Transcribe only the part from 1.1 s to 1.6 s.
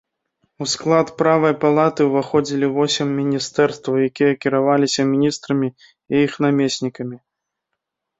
правай